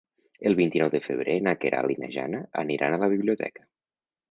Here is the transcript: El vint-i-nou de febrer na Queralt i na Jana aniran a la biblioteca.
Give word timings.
El 0.51 0.55
vint-i-nou 0.59 0.89
de 0.95 1.01
febrer 1.07 1.35
na 1.49 1.53
Queralt 1.65 1.95
i 1.97 1.99
na 2.05 2.11
Jana 2.17 2.41
aniran 2.65 2.97
a 2.99 3.03
la 3.07 3.13
biblioteca. 3.15 3.71